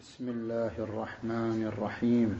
[0.00, 2.38] بسم الله الرحمن الرحيم.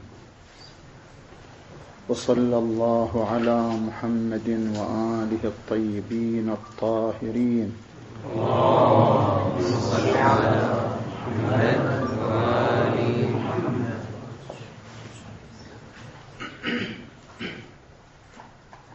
[2.09, 7.69] وصلى الله على محمد وآله الطيبين الطاهرين.
[8.25, 10.57] اللهم صل على
[11.05, 11.81] محمد
[12.17, 12.97] وآل
[13.29, 14.01] محمد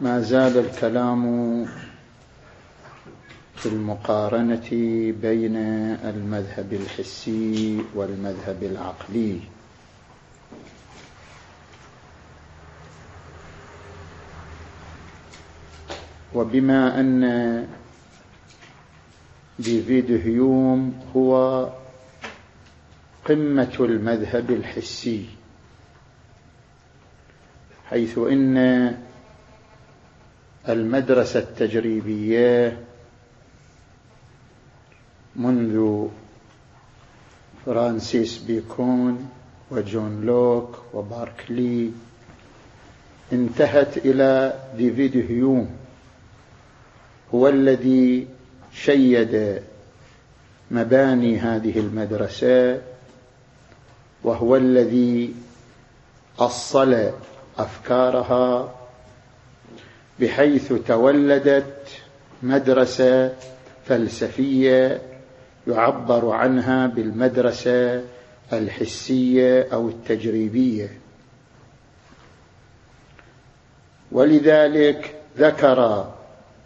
[0.01, 1.23] ما زال الكلام
[3.57, 4.69] في المقارنة
[5.21, 5.55] بين
[6.05, 9.39] المذهب الحسي والمذهب العقلي.
[16.33, 17.67] وبما أن
[19.59, 21.63] ديفيد هيوم هو
[23.25, 25.25] قمة المذهب الحسي
[27.89, 28.57] حيث إن
[30.69, 32.86] المدرسة التجريبية
[35.37, 36.07] منذ
[37.65, 39.29] فرانسيس بيكون
[39.71, 41.91] وجون لوك وباركلي
[43.33, 45.69] انتهت إلى ديفيد هيوم
[47.33, 48.27] هو الذي
[48.73, 49.61] شيد
[50.71, 52.81] مباني هذه المدرسة
[54.23, 55.33] وهو الذي
[56.39, 57.11] أصل
[57.57, 58.73] أفكارها
[60.19, 61.87] بحيث تولدت
[62.43, 63.33] مدرسة
[63.85, 65.01] فلسفية
[65.67, 68.03] يعبر عنها بالمدرسة
[68.53, 70.89] الحسية أو التجريبية.
[74.11, 76.11] ولذلك ذكر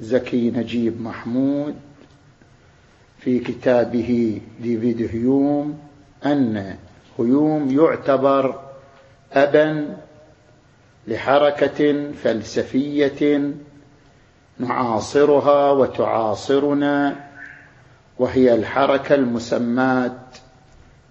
[0.02, 1.76] زكي نجيب محمود
[3.20, 5.80] في كتابه ديفيد هيوم
[6.26, 6.76] أن
[7.20, 8.60] هيوم يعتبر
[9.34, 9.98] أبا
[11.08, 13.52] لحركة فلسفية
[14.60, 17.31] نعاصرها وتعاصرنا
[18.20, 20.17] وهي الحركة المسماة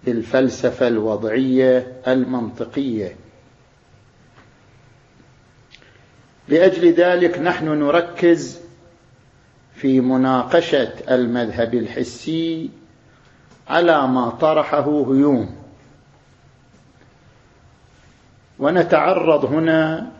[0.03, 3.15] بالفلسفة الوضعية المنطقية.
[6.47, 8.59] لأجل ذلك نحن نركز
[9.75, 12.69] في مناقشة المذهب الحسي
[13.67, 15.55] على ما طرحه هيوم.
[18.59, 20.11] ونتعرض هنا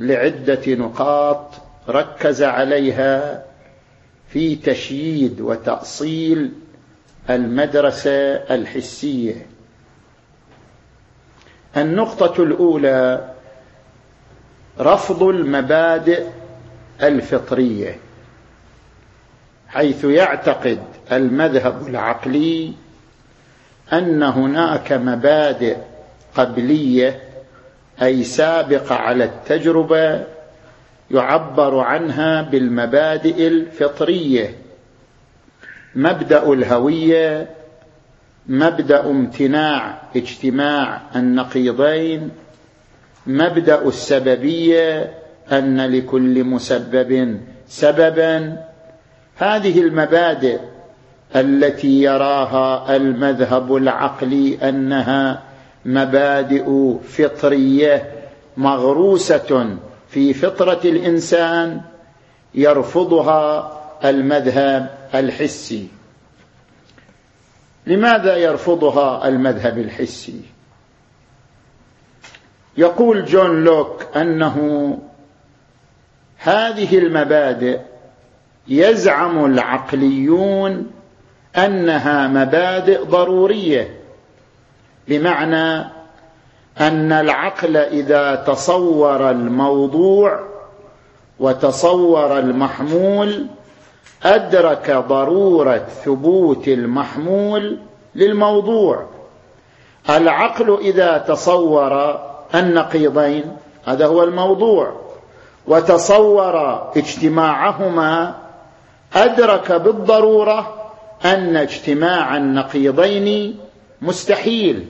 [0.00, 1.50] لعدة نقاط
[1.88, 3.44] ركز عليها
[4.34, 6.52] في تشييد وتأصيل
[7.30, 9.46] المدرسة الحسية.
[11.76, 13.30] النقطة الأولى
[14.80, 16.26] رفض المبادئ
[17.02, 17.98] الفطرية
[19.68, 22.72] حيث يعتقد المذهب العقلي
[23.92, 25.76] أن هناك مبادئ
[26.34, 27.22] قبلية
[28.02, 30.33] أي سابقة على التجربة
[31.14, 34.54] يعبر عنها بالمبادئ الفطرية.
[35.94, 37.48] مبدأ الهوية
[38.48, 42.30] مبدأ امتناع اجتماع النقيضين
[43.26, 45.14] مبدأ السببية
[45.52, 48.56] أن لكل مسبب سببا.
[49.36, 50.58] هذه المبادئ
[51.36, 55.42] التي يراها المذهب العقلي أنها
[55.84, 58.12] مبادئ فطرية
[58.56, 59.76] مغروسة
[60.14, 61.80] في فطرة الإنسان
[62.54, 63.72] يرفضها
[64.04, 65.88] المذهب الحسي.
[67.86, 70.40] لماذا يرفضها المذهب الحسي؟
[72.76, 74.98] يقول جون لوك أنه
[76.38, 77.80] هذه المبادئ
[78.68, 80.90] يزعم العقليون
[81.56, 84.00] أنها مبادئ ضرورية
[85.08, 85.84] بمعنى
[86.80, 90.40] أن العقل إذا تصور الموضوع
[91.40, 93.46] وتصور المحمول
[94.24, 97.78] أدرك ضرورة ثبوت المحمول
[98.14, 99.06] للموضوع.
[100.10, 102.20] العقل إذا تصور
[102.54, 104.92] النقيضين هذا هو الموضوع
[105.66, 108.34] وتصور اجتماعهما
[109.14, 110.74] أدرك بالضرورة
[111.24, 113.58] أن اجتماع النقيضين
[114.02, 114.88] مستحيل.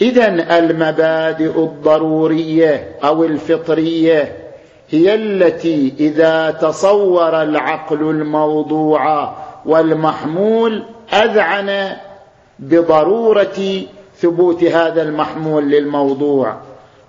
[0.00, 4.36] اذا المبادئ الضرورية أو الفطرية
[4.90, 9.34] هي التي إذا تصور العقل الموضوع
[9.66, 11.96] والمحمول أذعن
[12.58, 13.82] بضرورة
[14.16, 16.56] ثبوت هذا المحمول للموضوع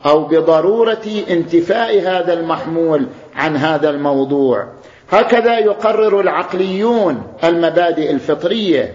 [0.05, 4.67] أو بضرورة انتفاء هذا المحمول عن هذا الموضوع.
[5.11, 8.93] هكذا يقرر العقليون المبادئ الفطرية.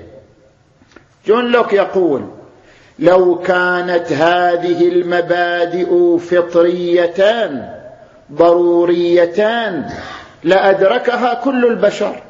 [1.26, 2.22] جون لوك يقول
[2.98, 7.68] لو كانت هذه المبادئ فطريتان
[8.32, 9.88] ضروريتان
[10.44, 12.22] لأدركها كل البشر.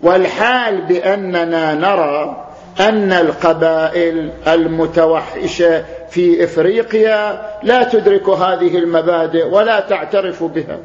[0.00, 2.46] والحال بأننا نرى
[2.80, 10.78] أن القبائل المتوحشة في إفريقيا لا تدرك هذه المبادئ ولا تعترف بها.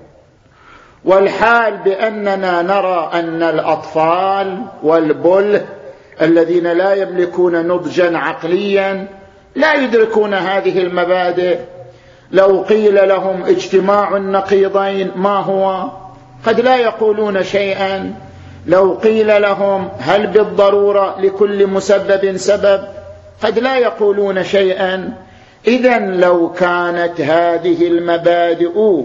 [1.06, 5.66] والحال بأننا نرى أن الأطفال والبله
[6.22, 9.08] الذين لا يملكون نضجا عقليا
[9.56, 11.58] لا يدركون هذه المبادئ.
[12.32, 15.90] لو قيل لهم اجتماع النقيضين ما هو؟
[16.46, 18.14] قد لا يقولون شيئا.
[18.68, 22.82] لو قيل لهم هل بالضرورة لكل مسبب سبب
[23.44, 25.14] قد لا يقولون شيئا.
[25.68, 29.04] اذا لو كانت هذه المبادئ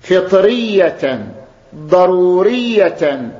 [0.00, 1.26] فطرية
[1.76, 3.30] ضرورية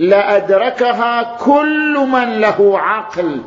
[0.00, 3.40] لأدركها كل من له عقل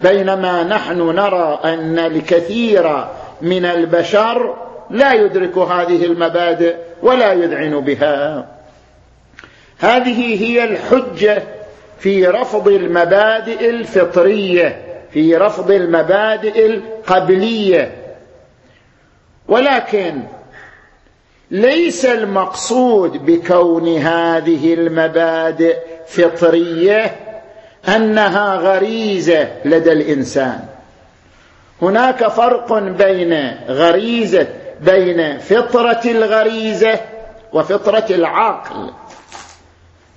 [0.00, 3.04] بينما نحن نرى أن الكثير
[3.42, 4.54] من البشر
[4.90, 8.46] لا يدرك هذه المبادئ ولا يذعن بها.
[9.78, 11.42] هذه هي الحجة
[11.98, 17.92] في رفض المبادئ الفطرية في رفض المبادئ القبلية.
[19.48, 20.22] ولكن
[21.50, 27.16] ليس المقصود بكون هذه المبادئ فطرية
[27.88, 30.60] أنها غريزة لدى الإنسان.
[31.82, 34.46] هناك فرق بين غريزة
[34.80, 37.00] بين فطرة الغريزة
[37.52, 38.90] وفطرة العقل.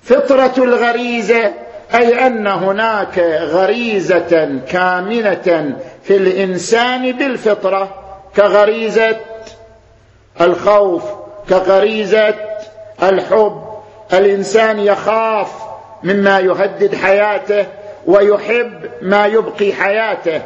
[0.02, 1.52] فطرة الغريزة
[1.94, 7.94] أي أن هناك غريزة كامنة في الإنسان بالفطرة
[8.36, 9.16] كغريزة
[10.40, 11.04] الخوف
[11.48, 12.34] كغريزة
[13.02, 13.62] الحب.
[14.12, 15.67] الإنسان يخاف
[16.02, 17.66] مما يهدد حياته
[18.06, 18.72] ويحب
[19.02, 20.42] ما يبقي حياته.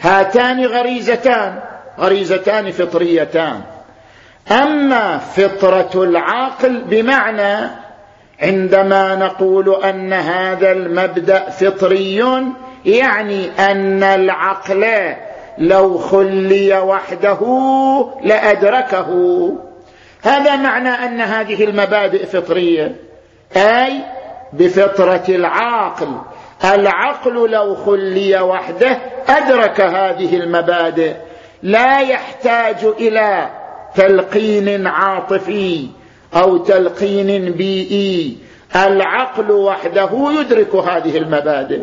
[0.00, 1.58] هاتان غريزتان
[1.98, 3.60] غريزتان فطريتان.
[4.50, 7.70] أما فطرة العاقل بمعنى
[8.42, 12.16] عندما نقول أن هذا المبدأ فطري
[12.84, 15.14] يعني أن العقل
[15.58, 17.40] لو خلي وحده
[18.22, 19.52] لأدركه.
[20.22, 22.96] هذا معنى أن هذه المبادئ فطرية.
[23.56, 23.92] أي
[24.52, 26.08] بفطرة العاقل.
[26.64, 28.98] العقل لو خلي وحده
[29.28, 31.14] أدرك هذه المبادئ.
[31.62, 33.50] لا يحتاج إلى
[33.94, 35.88] تلقين عاطفي
[36.34, 38.36] أو تلقين بيئي.
[38.76, 40.10] العقل وحده
[40.40, 41.80] يدرك هذه المبادئ.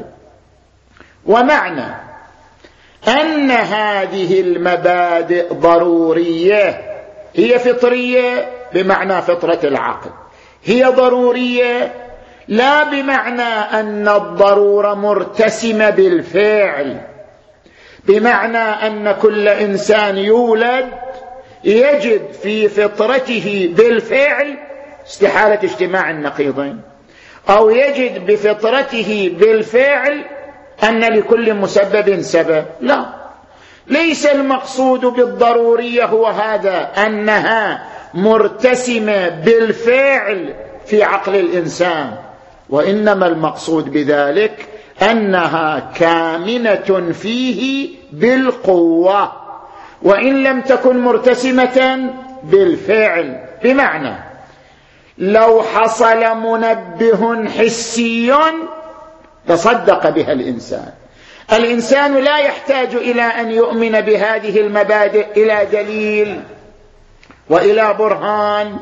[1.25, 1.95] ومعنى
[3.07, 6.81] أن هذه المبادئ ضرورية.
[7.35, 10.09] هي فطرية بمعنى فطرة العقل.
[10.63, 11.93] هي ضرورية
[12.47, 17.01] لا بمعنى أن الضروره مرتسمه بالفعل.
[18.07, 20.89] بمعنى أن كل إنسان يولد
[21.63, 24.57] يجد في فطرته بالفعل
[25.07, 26.81] استحالة اجتماع النقيضين.
[27.49, 30.25] أو يجد بفطرته بالفعل
[30.83, 32.65] أن لكل مسبب سبب.
[32.81, 33.05] لا.
[33.87, 40.53] ليس المقصود بالضرورية هو هذا أنها مرتسمة بالفعل
[40.85, 42.13] في عقل الإنسان.
[42.69, 44.67] وإنما المقصود بذلك
[45.01, 49.31] أنها كامنة فيه بالقوة
[50.01, 52.09] وإن لم تكن مرتسمة
[52.43, 54.15] بالفعل بمعنى
[55.17, 58.33] لو حصل منبه حسي
[59.47, 60.91] تصدق بها الإنسان.
[61.53, 66.41] الإنسان لا يحتاج إلى أن يؤمن بهذه المبادئ إلى دليل
[67.49, 68.77] وإلى برهان.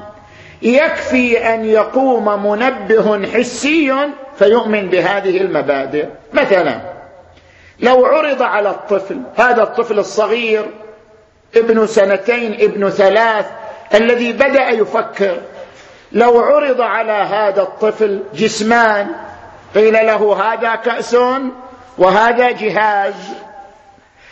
[0.62, 3.96] يكفي أن يقوم منبه حسي
[4.38, 6.06] فيؤمن بهذه المبادئ.
[6.34, 6.82] مثلا
[7.80, 10.66] لو عرض على الطفل هذا الطفل الصغير
[11.56, 13.46] ابن سنتين ابن ثلاث
[13.94, 15.38] الذي بدأ يفكر
[16.12, 19.08] لو عرض على هذا الطفل جسمان
[19.76, 21.18] قيل له هذا كأس
[21.98, 23.14] وهذا جهاز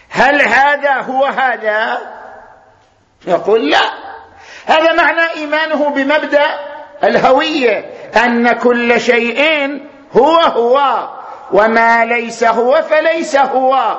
[0.09, 1.97] هل هذا هو هذا؟
[3.27, 4.08] يقول لا.
[4.65, 6.45] هذا معنى إيمانه بمبدأ
[7.03, 7.85] الهوية
[8.25, 9.69] أن كل شيء
[10.13, 11.07] هو هو
[11.51, 13.97] وما ليس هو فليس هو.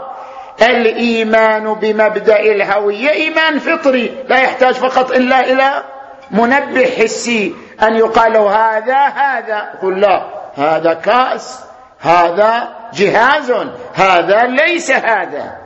[0.62, 5.82] الإيمان بمبدأ الهوية إيمان فطري لا يحتاج فقط إلا إلى
[6.30, 9.68] منبه حسي أن يقال هذا هذا.
[9.82, 10.22] قل لا
[10.56, 11.60] هذا كاس
[12.00, 13.52] هذا جهاز
[13.94, 15.56] هذا ليس هذا.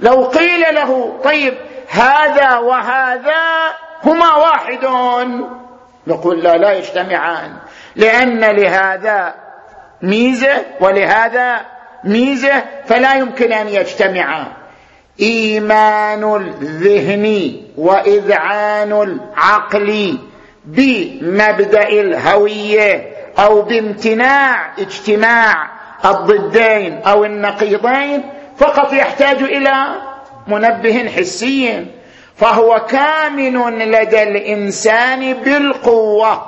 [0.00, 1.54] لو قيل له طيب
[1.90, 3.41] هذا وهذا
[4.04, 4.84] هما واحد
[6.06, 7.52] نقول لا لا يجتمعان.
[7.96, 9.34] لأن لهذا
[10.02, 11.60] ميزة ولهذا
[12.04, 14.46] ميزة فلا يمكن أن يجتمعا.
[15.20, 20.18] إيمان الذهن وإذعان العقل
[20.64, 25.70] بمبدأ الهوية أو بامتناع اجتماع
[26.04, 28.22] الضدين أو النقيضين
[28.56, 29.86] فقط يحتاج إلى
[30.46, 31.86] منبه حسي.
[32.42, 36.42] فهو كامن لدى الإنسان بالقوة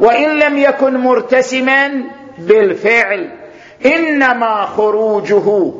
[0.00, 2.04] وإن لم يكن مرتسما
[2.38, 3.30] بالفعل
[3.86, 5.72] إنما خروجه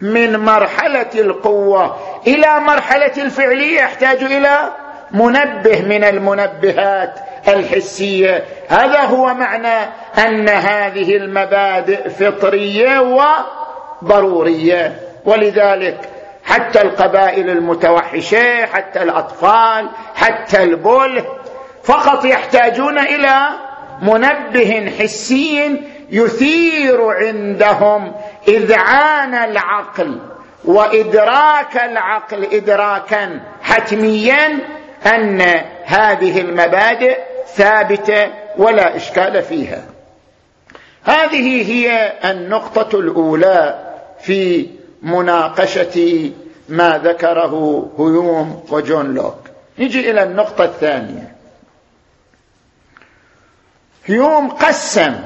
[0.00, 4.58] من مرحلة القوة إلى مرحلة الفعل يحتاج إلى
[5.10, 7.14] منبه من المنبهات
[7.48, 8.44] الحسية.
[8.68, 13.20] هذا هو معنى أن هذه المبادئ فطرية
[14.02, 16.17] وضرورية ولذلك
[16.48, 21.22] حتى القبائل المتوحشة حتى الأطفال حتى البول
[21.84, 23.40] فقط يحتاجون إلى
[24.02, 28.12] منبه حسي يثير عندهم.
[28.48, 30.20] اذعان العقل
[30.64, 34.58] وإدراك العقل ادراكا حتميا
[35.06, 35.42] أن
[35.84, 39.82] هذه المبادئ ثابتة ولا إشكال فيها.
[41.04, 43.78] هذه هي النقطة الأولى
[44.20, 44.66] في
[45.02, 46.30] مناقشة
[46.68, 49.38] ما ذكره هيوم وجون لوك
[49.78, 51.34] نجي إلى النقطة الثانية.
[54.04, 55.16] هيوم قسم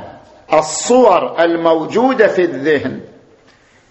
[0.53, 3.01] الصور الموجودة في الذهن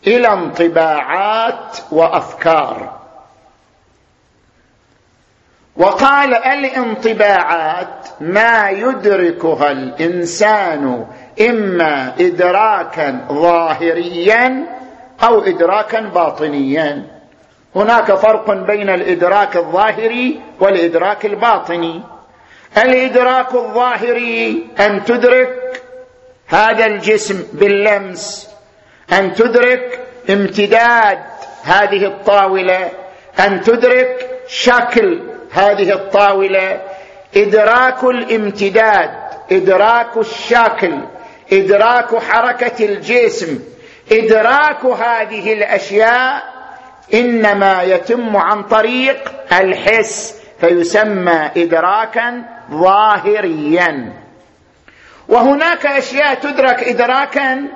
[0.08, 3.02] إلى انطباعات وأفكار.
[5.78, 11.06] وقال الانطباعات ما يدركها الإنسان
[11.50, 14.68] إما ادراكا ظاهريا
[15.24, 17.08] أو ادراكا باطنيا.
[17.76, 22.02] هناك فرق بين الإدراك الظاهري والإدراك الباطني.
[22.78, 25.82] الإدراك الظاهري أن تدرك
[26.48, 28.50] هذا الجسم باللمس
[29.14, 30.00] أن تدرك
[30.30, 31.20] امتداد
[31.64, 32.90] هذه الطاولة
[33.40, 36.82] أن تدرك شكل هذه الطاولة.
[37.38, 39.12] إدراك الامتداد
[39.52, 40.94] إدراك الشكل
[41.54, 43.60] إدراك حركة الجسم
[44.12, 46.44] إدراك هذه الأشياء
[47.14, 54.14] إنما يتم عن طريق الحس فيسمى ادراكا ظاهريا.
[55.30, 57.68] وهناك أشياء تدرك ادراكا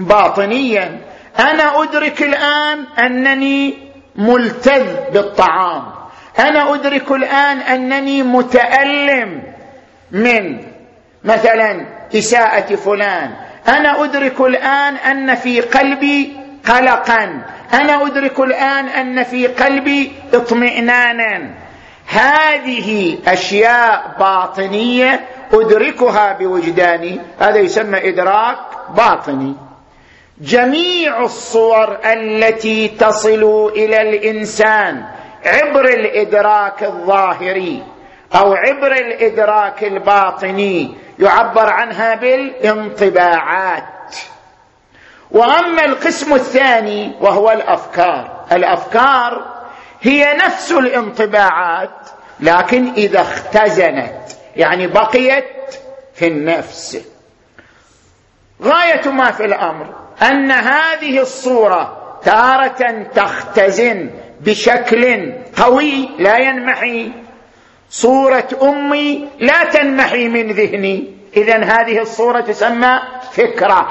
[0.00, 1.00] باطنيا.
[1.38, 3.78] أنا أدرك الآن أنني
[4.16, 5.84] ملتذ بالطعام.
[6.38, 9.42] أنا أدرك الآن أنني متألم
[10.10, 10.64] من
[11.24, 13.47] مثلا إساءة فلان.
[13.68, 16.36] أنا أدرك الآن أن في قلبي
[16.68, 17.42] قلقا.
[17.74, 21.50] أنا أدرك الآن أن في قلبي اطمئنانا.
[22.06, 25.20] هذه أشياء باطنية
[25.52, 27.20] أدركها بوجداني.
[27.40, 28.58] هذا يسمى إدراك
[28.96, 29.54] باطني.
[30.40, 35.04] جميع الصور التي تصل إلى الإنسان
[35.46, 37.82] عبر الإدراك الظاهري
[38.34, 43.84] أو عبر الإدراك الباطني يعبر عنها بالانطباعات.
[45.30, 48.44] وأما القسم الثاني وهو الأفكار.
[48.52, 49.58] الأفكار
[50.00, 52.08] هي نفس الانطباعات
[52.40, 54.20] لكن إذا اختزنت
[54.56, 55.44] يعني بقيت
[56.14, 56.98] في النفس.
[58.62, 67.12] غاية ما في الأمر أن هذه الصورة تارة تختزن بشكل قوي لا ينمحي.
[67.90, 71.14] صورة أمي لا تنمحي من ذهني.
[71.36, 73.00] اذا هذه الصورة تسمى
[73.32, 73.88] فكرة.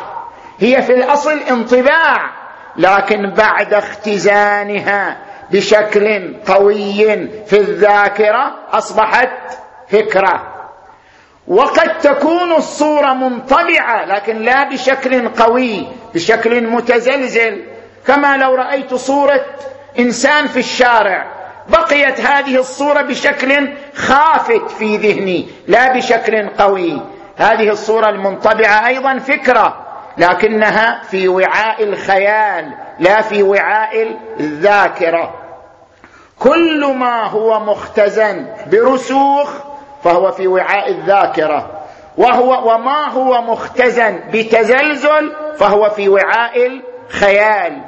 [0.60, 2.32] هي في الأصل انطباع
[2.78, 5.18] لكن بعد اختزانها
[5.52, 9.58] بشكل قوي في الذاكرة أصبحت
[9.90, 10.54] فكرة.
[11.48, 17.64] وقد تكون الصورة منطبعة لكن لا بشكل قوي بشكل متزلزل.
[18.08, 19.46] كما لو رأيت صورة
[20.00, 21.37] إنسان في الشارع
[21.70, 27.02] بقيت هذه الصورة بشكل خافت في ذهني لا بشكل قوي.
[27.38, 29.86] هذه الصورة المنطبعة أيضا فكرة
[30.18, 35.34] لكنها في وعاء الخيال لا في وعاء الذاكرة.
[36.40, 39.50] كل ما هو مختزن برسوخ
[40.04, 41.72] فهو في وعاء الذاكرة.
[42.18, 47.82] وهو وما هو مختزن بتزلزل فهو في وعاء الخيال.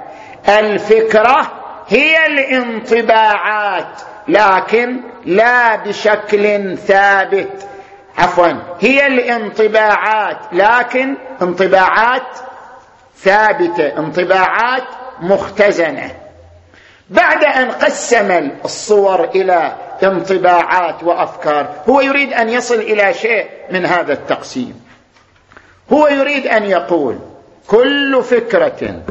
[0.50, 1.59] الفكرة
[1.89, 7.67] هي الانطباعات لكن لا بشكل ثابت.
[8.17, 8.48] عفوا
[8.79, 12.27] هي الانطباعات لكن انطباعات
[13.17, 14.84] ثابتة انطباعات
[15.22, 16.12] مختزنة.
[17.10, 24.13] بعد أن قسم الصور إلى انطباعات وأفكار هو يريد أن يصل إلى شيء من هذا
[24.13, 24.81] التقسيم.
[25.93, 27.19] هو يريد أن يقول
[27.67, 29.01] كل فكرة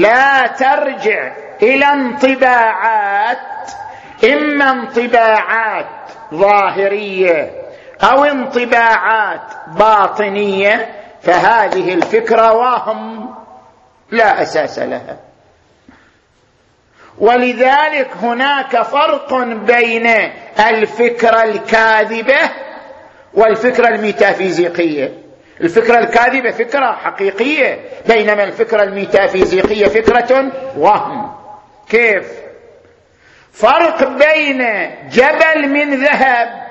[0.00, 3.38] لا ترجع إلى انطباعات
[4.24, 5.86] إما انطباعات
[6.34, 7.52] ظاهرية
[8.02, 10.88] أو انطباعات باطنية
[11.22, 13.34] فهذه الفكرة وهم
[14.10, 15.16] لا أساس لها.
[17.18, 20.06] ولذلك هناك فرق بين
[20.68, 22.38] الفكرة الكاذبة
[23.34, 25.25] والفكرة الميتافيزيقية.
[25.60, 31.36] الفكرة الكاذبة فكرة حقيقية بينما الفكرة الميتافيزيقية فكرة وهم.
[31.88, 32.32] كيف؟
[33.52, 36.66] فرق بين جبل من ذهب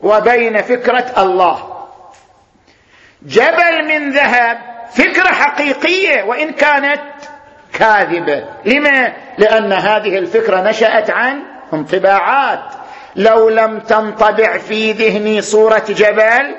[0.00, 1.86] وبين فكرة الله.
[3.22, 4.58] جبل من ذهب
[4.92, 7.02] فكرة حقيقية وإن كانت
[7.72, 8.44] كاذبة.
[8.64, 11.42] لما؟ لأن هذه الفكرة نشأت عن
[11.72, 12.64] انطباعات.
[13.16, 16.56] لو لم تنطبع في ذهني صورة جبل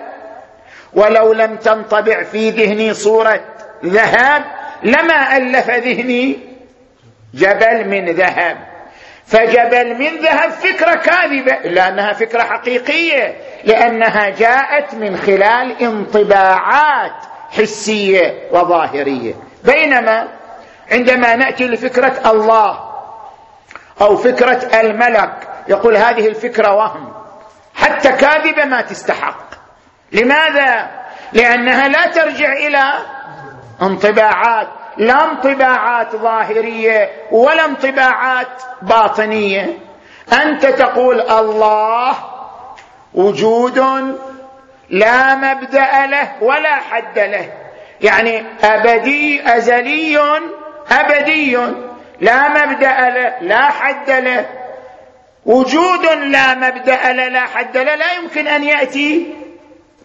[0.96, 3.42] ولو لم تنطبع في ذهني صورة
[3.86, 4.44] ذهب
[4.84, 6.40] لما ألف ذهني
[7.34, 8.58] جبل من ذهب.
[9.26, 17.12] فجبل من ذهب فكرة كاذبة لأنها فكرة حقيقية لأنها جاءت من خلال انطباعات
[17.52, 19.34] حسية وظاهرية.
[19.64, 20.28] بينما
[20.92, 22.80] عندما نأتي لفكرة الله
[24.02, 27.14] أو فكرة الملك يقول هذه الفكرة وهم.
[27.76, 29.53] حتى كاذبة ما تستحق.
[30.14, 30.90] لماذا؟
[31.34, 32.94] لأنها لا ترجع إلى
[33.82, 34.68] انطباعات
[34.98, 38.48] لا انطباعات ظاهرية ولا انطباعات
[38.82, 39.78] باطنية.
[40.34, 42.16] أنت تقول الله
[43.14, 43.80] وجود
[44.90, 47.50] لا مبدأ له ولا حد له.
[48.02, 50.20] يعني أبدي أزلي
[50.92, 51.58] أبدي
[52.20, 54.46] لا مبدأ له لا حد له.
[55.46, 59.43] وجود لا مبدأ له لا حد له لا يمكن أن يأتي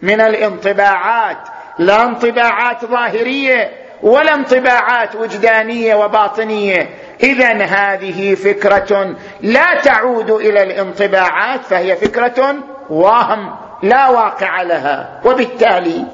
[0.01, 1.37] من الانطباعات
[1.79, 6.89] لا انطباعات ظاهرية ولا انطباعات وجدانية وباطنية.
[7.23, 12.55] اذا هذه فكرة لا تعود إلى الانطباعات فهي فكرة
[12.89, 15.21] وهم لا واقع لها.
[15.25, 16.05] وبالتالي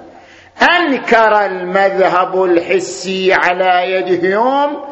[0.77, 4.85] أنكر المذهب الحسي على يد هيوم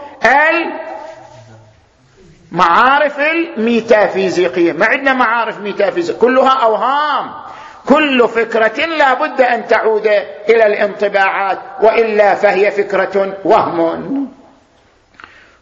[2.52, 4.74] المعارف الميتافيزيقية.
[4.74, 7.43] ما عندنا معارف ميتافيزيقية كلها أوهام.
[7.90, 10.08] كل فكرة لا بد أن تعود
[10.50, 14.32] إلى الانطباعات وإلا فهي فكرة وهم.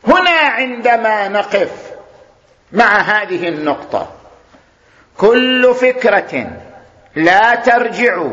[0.08, 1.92] هنا عندما نقف
[2.72, 4.12] مع هذه النقطة
[5.18, 6.48] كل فكرة
[7.16, 8.28] لا ترجع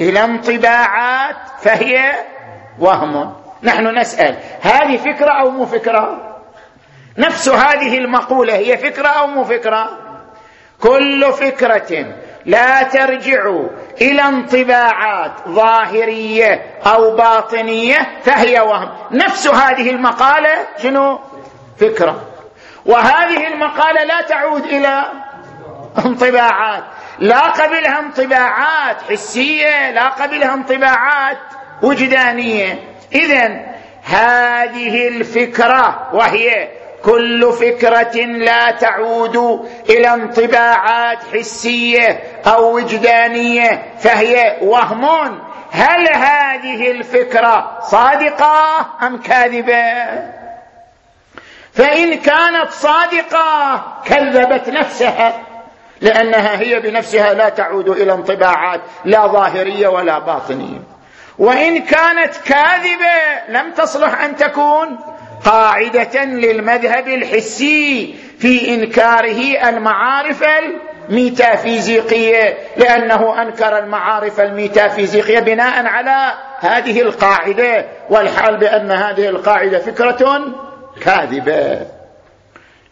[0.00, 2.12] إلى انطباعات فهي
[2.78, 3.34] وهم.
[3.62, 6.34] نحن نسأل هذه فكرة أو مو فكرة؟
[7.18, 9.98] نفس هذه المقولة هي فكرة أو مو فكرة؟
[10.80, 12.14] كل فكرة
[12.46, 13.52] لا ترجع
[14.00, 18.88] إلى انطباعات ظاهرية أو باطنية فهي وهم.
[19.10, 21.20] نفس هذه المقالة شنو؟
[21.80, 22.20] فكرة.
[22.86, 25.04] وهذه المقالة لا تعود إلى
[26.06, 26.84] انطباعات.
[27.18, 31.38] لا قبلها انطباعات حسية لا قبلها انطباعات
[31.82, 32.78] وجدانية.
[33.12, 36.68] اذا هذه الفكرة وهي
[37.04, 45.38] كل فكرة لا تعود إلى انطباعات حسية أو وجدانية فهي وهم.
[45.70, 49.84] هل هذه الفكرة صادقة أم كاذبة؟
[51.72, 55.32] فإن كانت صادقة كذبت نفسها
[56.00, 60.80] لأنها هي بنفسها لا تعود إلى انطباعات لا ظاهرية ولا باطنية.
[61.38, 64.98] وإن كانت كاذبة لم تصلح أن تكون.
[65.44, 70.44] قاعدة للمذهب الحسي في إنكاره المعارف
[71.08, 80.44] الميتافيزيقية لأنه أنكر المعارف الميتافيزيقية بناء على هذه القاعدة والحال بأن هذه القاعدة فكرة
[81.00, 81.86] كاذبة.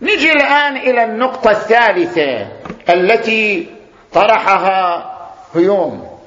[0.03, 2.47] نجي الآن إلى النقطة الثالثة
[2.91, 3.67] التي
[4.13, 5.13] طرحها
[5.55, 6.19] هيوم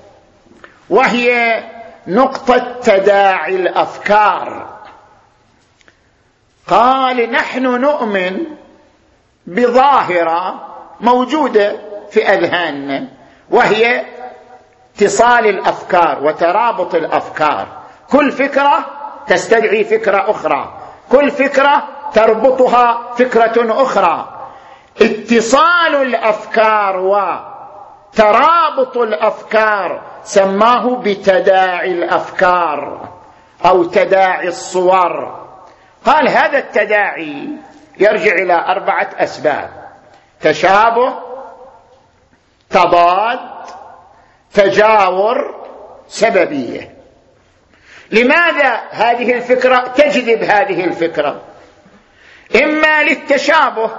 [0.89, 1.59] وهي
[2.07, 4.74] نقطة تداعي الأفكار.
[6.69, 8.38] قال نحن نؤمن
[9.47, 10.67] بظاهرة
[11.01, 11.75] موجودة
[12.12, 13.08] في أذهاننا
[13.51, 14.06] وهي
[14.95, 17.67] اتصال الأفكار وترابط الأفكار.
[18.12, 18.86] كل فكرة
[19.28, 20.73] تستدعي فكرة أخرى
[21.12, 24.32] كل فكرة تربطها فكرة أخرى.
[25.01, 33.10] اتصال الأفكار وترابط الأفكار سماه بتداعي الأفكار
[33.65, 35.44] أو تداعي الصور.
[36.05, 37.47] قال هذا التداعي
[37.99, 39.69] يرجع إلى أربعة أسباب
[40.41, 41.13] تشابه
[42.69, 43.39] تضاد
[44.53, 45.65] تجاور
[46.07, 46.95] سببية.
[48.11, 51.41] لماذا هذه الفكرة تجذب هذه الفكرة؟
[52.63, 53.91] إما للتشابه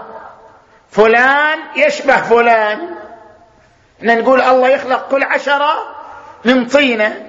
[0.91, 2.95] فلان يشبه فلان.
[4.03, 5.75] نقول الله يخلق كل عشرة
[6.45, 7.27] من طينة.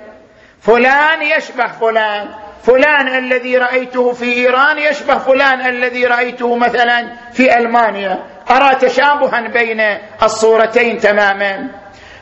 [0.61, 2.46] فلان يشبه فلان.
[2.63, 8.23] فلان الذي رأيته في إيران يشبه فلان الذي رأيته مثلا في ألمانيا.
[8.51, 9.81] أرى تشابها بين
[10.23, 11.67] الصورتين تماما.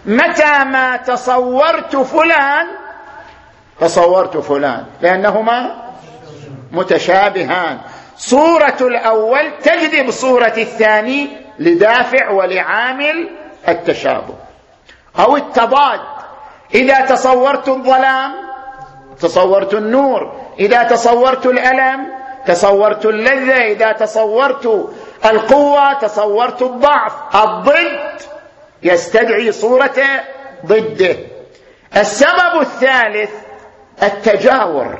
[0.05, 2.67] متى ما تصورت فلان
[3.79, 5.75] تصورت فلان لأنهما
[6.71, 7.79] متشابهان.
[8.17, 11.27] صورة الأول تجذب صورة الثاني
[11.59, 13.29] لدافع ولعامل
[13.67, 14.35] التشابه.
[15.19, 15.99] أو التضاد.
[16.75, 18.44] إذا تصورت الظلام
[19.25, 20.19] تصورت النور
[20.59, 22.07] إذا تصورت الألم
[22.45, 24.89] تصورت اللذة إذا تصورت
[25.25, 28.21] القوة تصورت الضعف الضد
[28.83, 29.99] يستدعي صورة
[30.65, 31.17] ضده.
[31.97, 33.31] السبب الثالث
[34.03, 34.99] التجاور.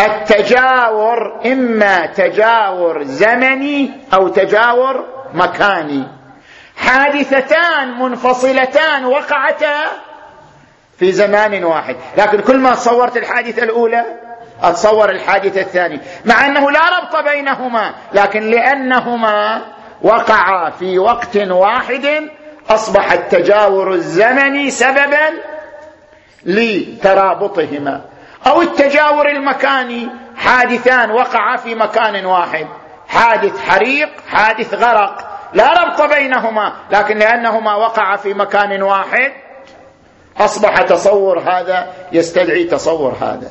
[0.00, 6.04] التجاور إما تجاور زمني أو تجاور مكاني.
[6.76, 10.07] حادثتان منفصلتان وقعتا
[10.98, 11.96] في زمان واحد.
[12.16, 14.04] لكن كل ما صورت الحادثة الأولى
[14.62, 16.00] أتصور الحادثة الثانية.
[16.24, 19.62] مع أنه لا ربط بينهما لكن لأنهما
[20.02, 22.28] وقعا في وقت واحد
[22.70, 25.28] أصبح التجاور الزمني سببا
[26.44, 28.00] لترابطهما.
[28.46, 32.66] أو التجاور المكاني حادثان وقعا في مكان واحد.
[33.08, 35.28] حادث حريق حادث غرق.
[35.52, 39.32] لا ربط بينهما لكن لأنهما وقعا في مكان واحد
[40.40, 43.50] أصبح تصور هذا يستدعي تصور هذا.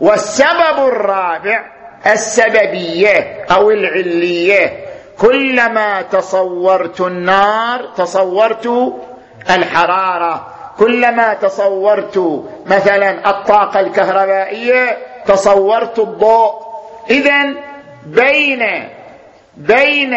[0.00, 1.64] والسبب الرابع
[2.06, 4.86] السببية أو العلية.
[5.18, 8.94] كلما تصورت النار تصورت
[9.50, 10.46] الحرارة.
[10.78, 16.52] كلما تصورت مثلا الطاقة الكهربائية تصورت الضوء.
[17.10, 17.54] اذا
[18.06, 18.88] بين
[19.56, 20.14] بين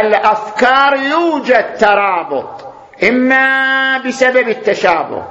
[0.00, 2.65] الأفكار يوجد ترابط.
[3.02, 5.26] إما بسبب التشابه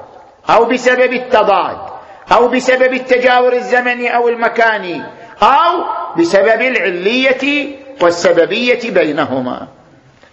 [0.49, 1.77] أو بسبب التضاد
[2.31, 5.03] أو بسبب التجاور الزمني أو المكاني
[5.43, 5.83] أو
[6.17, 9.67] بسبب العلية والسببية بينهما.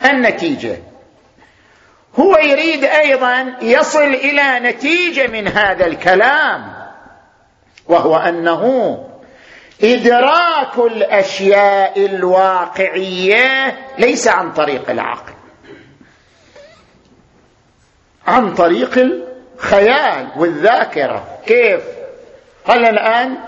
[0.04, 0.78] النتيجة.
[2.20, 6.72] هو يريد أيضا يصل إلى نتيجة من هذا الكلام
[7.88, 8.98] وهو أنه
[9.84, 15.31] إدراك الأشياء الواقعية ليس عن طريق العقل.
[18.26, 18.98] عن طريق
[19.58, 21.38] الخيال والذاكرة.
[21.46, 21.82] كيف؟
[22.66, 23.38] قال الآن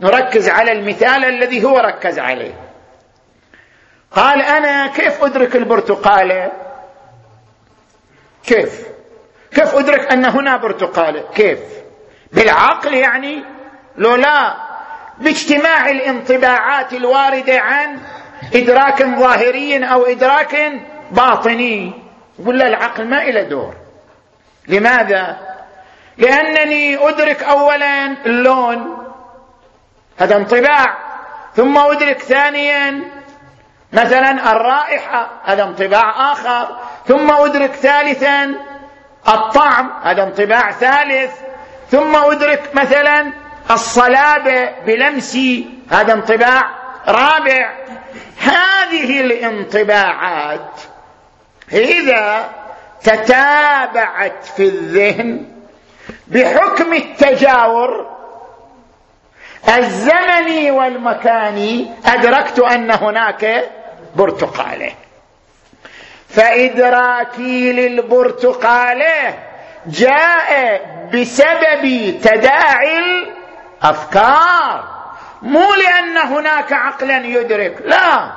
[0.00, 2.54] نركز على المثال الذي هو ركز عليه.
[4.12, 6.52] قال أنا كيف أدرك البرتقاله
[8.46, 8.86] كيف؟
[9.50, 11.58] كيف أدرك أن هنا برتقاله كيف؟
[12.32, 13.44] بالعقل يعني؟
[13.96, 14.54] لو لا
[15.18, 17.98] باجتماع الانطباعات الواردة عن
[18.54, 20.72] إدراك ظاهري أو إدراك
[21.10, 21.92] باطني.
[22.38, 23.74] يقول لا العقل ما إلى دور.
[24.68, 25.36] لماذا؟
[26.18, 29.08] لأنني أدرك اولا اللون
[30.18, 30.98] هذا انطباع.
[31.56, 33.00] ثم أدرك ثانيا
[33.92, 36.78] مثلا الرائحة هذا انطباع آخر.
[37.08, 38.54] ثم أدرك ثالثا
[39.28, 41.32] الطعم هذا انطباع ثالث.
[41.90, 43.32] ثم أدرك مثلا
[43.70, 46.62] الصلابة بلمسي هذا انطباع
[47.08, 47.72] رابع.
[48.38, 50.80] هذه الانطباعات.
[51.72, 52.48] إذا
[53.02, 55.44] تتابعت في الذهن
[56.26, 58.18] بحكم التجاور.
[59.78, 63.64] الزمني والمكاني أدركت أن هناك
[64.16, 64.92] برتقالة.
[66.28, 69.34] فإدراكي للبرتقالة
[69.86, 70.80] جاء
[71.14, 72.98] بسبب تداعي
[73.82, 74.84] الأفكار
[75.42, 78.30] مو لأن هناك عقلا يدرك لا.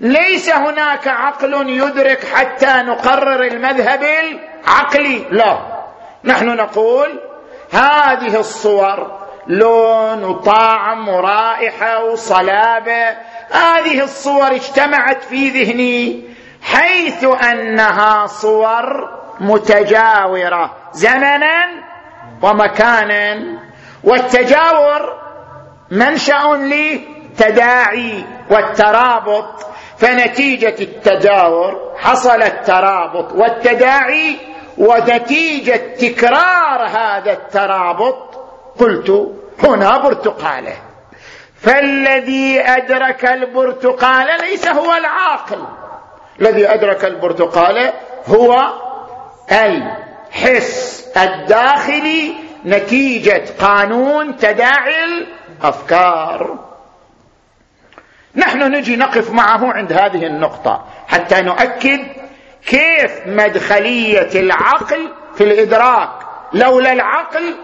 [0.00, 5.26] ليس هناك عقل يدرك حتى نقرر المذهب العقلي.
[5.30, 5.58] لا.
[6.24, 7.20] نحن نقول
[7.72, 13.08] هذه الصور لون وطعم ورائحة وصلابة
[13.50, 16.24] هذه الصور اجتمعت في ذهني
[16.62, 21.66] حيث أنها صور متجاورة زمنا
[22.42, 23.58] ومكانا
[24.04, 25.20] والتجاور
[25.90, 29.65] منشأ لتداعي والترابط
[29.98, 34.36] فنتيجة التجاور حصل الترابط والتداعي
[34.78, 38.36] ونتيجة تكرار هذا الترابط
[38.78, 40.76] قلت هنا برتقالة.
[41.60, 45.64] فالذي أدرك البرتقال ليس هو العاقل.
[46.40, 47.92] الذي أدرك البرتقال
[48.26, 48.72] هو
[49.52, 56.65] الحس الداخلي نتيجة قانون تداعي الأفكار.
[58.36, 62.00] نحن نجي نقف معه عند هذه النقطة حتى نؤكد
[62.66, 66.10] كيف مدخلية العقل في الإدراك.
[66.52, 67.56] لولا العقل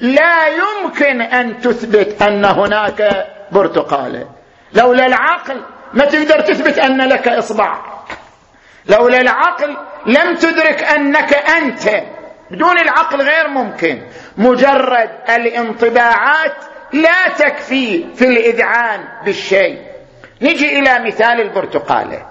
[0.00, 4.28] لا يمكن أن تثبت أن هناك برتقاله
[4.72, 7.78] لولا العقل ما تقدر تثبت أن لك إصبع.
[8.86, 11.90] لولا العقل لم تدرك أنك أنت.
[12.50, 14.02] بدون العقل غير ممكن.
[14.36, 16.54] مجرد الانطباعات
[16.92, 19.97] لا تكفي في الإذعان بالشيء.
[20.42, 22.26] نجي إلى مثال البرتقالة.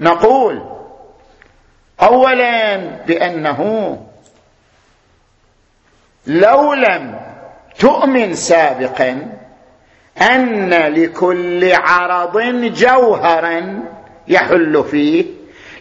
[0.00, 0.62] نقول
[2.02, 4.00] اولا بأنه
[6.26, 7.20] لو لم
[7.78, 9.32] تؤمن سابقا
[10.20, 12.38] أن لكل عرض
[12.74, 13.82] جوهرا
[14.28, 15.24] يحل فيه.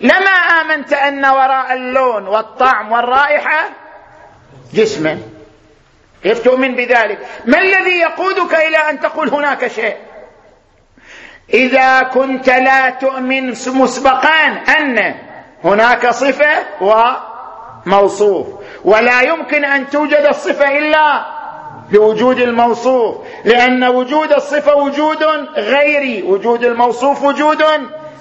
[0.02, 3.70] لما آمنت أن وراء اللون والطعم والرائحة
[4.74, 5.20] جسما.
[6.24, 9.98] كيف تؤمن بذلك؟ ما الذي يقودك إلى أن تقول هناك شيء؟
[11.54, 14.48] إذا كنت لا تؤمن مسبقا
[14.80, 15.16] أن
[15.64, 18.48] هناك صفة وموصوف.
[18.86, 21.26] ولا يمكن أن توجد الصفة إلا
[21.92, 25.24] بوجود الموصوف لأن وجود الصفة وجود
[25.58, 27.64] غيري وجود الموصوف وجود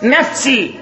[0.03, 0.81] نفسي.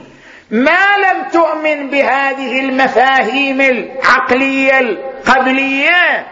[0.51, 6.27] ما لم تؤمن بهذه المفاهيم العقلية القبلية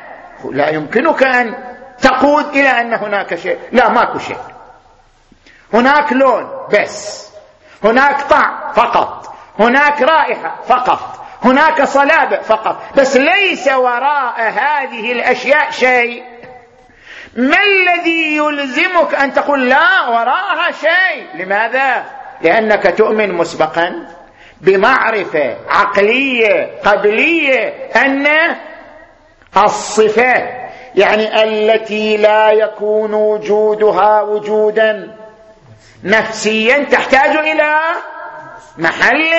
[0.50, 1.54] لا يمكنك أن
[2.02, 3.58] تقود إلى أن هناك شيء.
[3.72, 4.57] لا ماكو شيء.
[5.74, 7.28] هناك لون بس.
[7.84, 9.34] هناك طعم فقط.
[9.58, 11.00] هناك رائحة فقط.
[11.44, 12.82] هناك صلابة فقط.
[12.96, 16.22] بس ليس وراء هذه الأشياء شيء.
[17.36, 22.04] ما الذي يلزمك أن تقول لا وراءها شيء؟ لماذا؟
[22.40, 24.06] لأنك تؤمن مسبقا
[24.60, 28.26] بمعرفة عقلية قبلية أن
[29.56, 30.34] الصفه
[30.94, 35.14] يعني التي لا يكون وجودها وجودا.
[36.04, 37.78] نفسيا تحتاج إلى
[38.78, 39.32] محل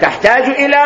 [0.00, 0.84] تحتاج إلى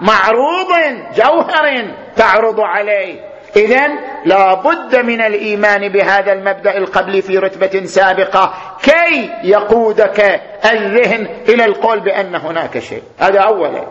[0.00, 0.72] معروض
[1.16, 3.34] جوهر تعرض عليه.
[3.56, 3.88] اذا
[4.24, 10.40] لا بد من الإيمان بهذا المبدأ القبلي في رتبة سابقة كي يقودك
[10.72, 13.02] الذهن إلى القول بأن هناك شيء.
[13.18, 13.84] هذا اولا.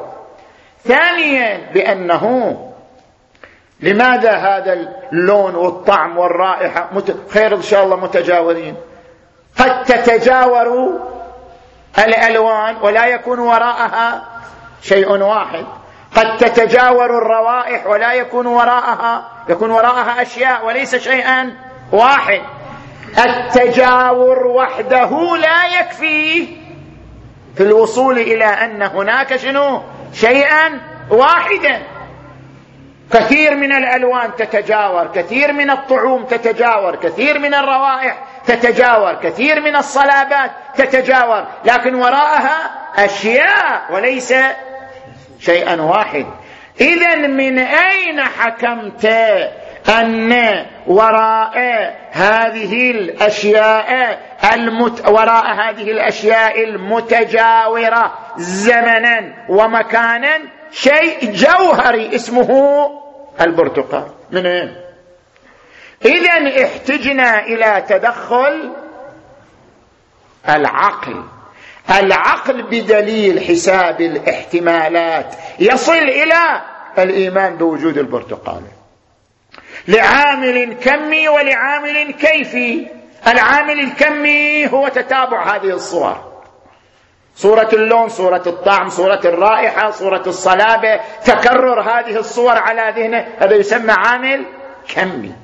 [0.84, 2.60] ثانيا بأنه
[3.80, 4.74] لماذا هذا
[5.12, 6.90] اللون والطعم والرائحة
[7.30, 8.76] خير إن شاء الله متجاورين
[9.60, 11.00] قد تتجاور
[12.00, 14.24] الألوان ولا يكون وراءها
[14.82, 15.66] شيء واحد.
[16.16, 21.58] قد تتجاور الروائح ولا يكون وراءها يكون وراءها أشياء وليس شيئا
[21.92, 22.42] واحد.
[23.18, 26.46] التجاور وحده لا يكفي
[27.56, 29.82] في الوصول إلى أن هناك شنو؟
[30.14, 31.82] شيئا واحدا.
[33.14, 40.52] كثير من الألوان تتجاور كثير من الطعوم تتجاور كثير من الروائح تتجاور كثير من الصلابات
[40.76, 44.34] تتجاور لكن وراءها أشياء وليس
[45.40, 46.26] شيئا واحد.
[46.82, 49.06] اذا من أين حكمت
[49.90, 51.58] أن وراء
[52.12, 54.20] هذه الأشياء
[54.54, 55.08] المت...
[55.08, 60.40] وراء هذه الأشياء المتجاورة زمنا ومكانا؟
[60.74, 62.90] شيء جوهري اسمه
[63.42, 64.08] البرتقال.
[64.32, 64.76] من اين
[66.06, 68.72] اذا احتجنا إلى تدخل
[70.50, 71.24] العقل.
[71.90, 76.62] العقل بدليل حساب الاحتمالات يصل إلى
[76.98, 78.62] الإيمان بوجود البرتقال.
[79.88, 82.88] لعامل كمي ولعامل كيفي.
[83.28, 86.33] العامل الكمي هو تتابع هذه الصور.
[87.36, 93.28] صورة اللون صورة الطعم صورة الرائحة صورة الصلابة تكرر هذه الصور على ذهنه.
[93.40, 94.46] هذا يسمى عامل
[94.96, 95.36] كمي.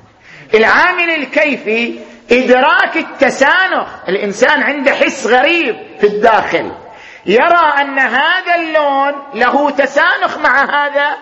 [0.53, 1.99] العامل الكيفي
[2.31, 3.87] إدراك التسانخ.
[4.09, 6.71] الإنسان عنده حس غريب في الداخل.
[7.25, 11.17] يرى أن هذا اللون له تسانخ مع هذا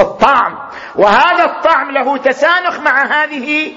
[0.00, 0.58] الطعم.
[0.96, 3.72] وهذا الطعم له تسانخ مع هذه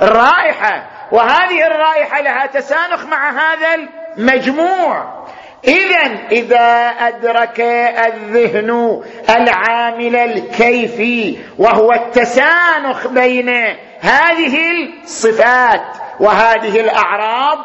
[0.00, 0.86] الرائحة.
[1.12, 5.22] وهذه الرائحة لها تسانخ مع هذا المجموع
[5.64, 7.60] اذا إذا أدرك
[8.06, 13.48] الذهن العامل الكيفي وهو التسانخ بين
[14.00, 14.58] هذه
[15.04, 15.82] الصفات
[16.20, 17.58] وهذه الأعراض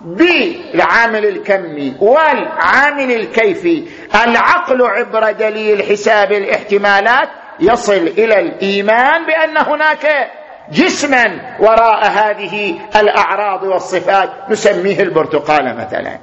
[0.00, 3.84] بالعامل الكمي والعامل الكيفي
[4.24, 7.28] العقل عبر دليل حساب الاحتمالات
[7.60, 10.30] يصل إلى الإيمان بأن هناك
[10.72, 16.18] جسما وراء هذه الأعراض والصفات نسميه البرتقاله مثلا.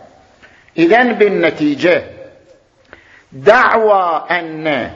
[0.78, 2.04] اذا بالنتيجة
[3.32, 4.92] دعوى أن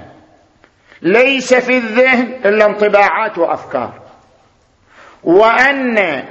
[1.02, 3.94] ليس في الذهن إلا انطباعات وأفكار
[5.24, 6.24] وأن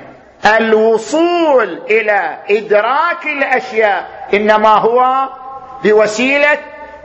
[0.57, 5.29] الوصول إلى إدراك الأشياء إنما هو
[5.85, 6.59] بوسيلة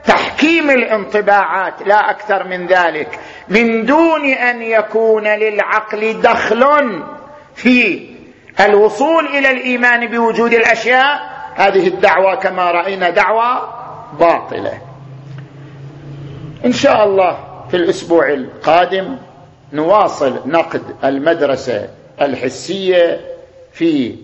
[0.08, 3.20] تحكيم الانطباعات لا أكثر من ذلك.
[3.50, 7.04] من دون أن يكون للعقل دخل
[7.56, 8.10] في
[8.60, 13.70] الوصول إلى الإيمان بوجود الأشياء هذه الدعوة كما رأينا دعوة
[14.20, 14.82] باطلة.
[16.66, 17.38] إن شاء الله
[17.72, 19.18] في الأسبوع القادم
[19.74, 21.90] نواصل نقد المدرسة
[22.22, 23.22] الحسية
[23.74, 24.16] في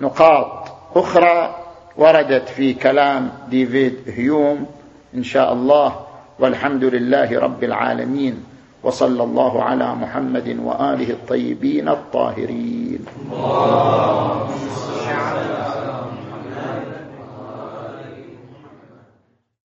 [0.00, 1.56] نقاط أخرى
[1.96, 4.66] وردت في كلام ديفيد هيوم
[5.14, 6.00] إن شاء الله
[6.38, 8.44] والحمد لله رب العالمين
[8.82, 12.98] وصلى الله على محمد وآله الطيبين الطاهرين.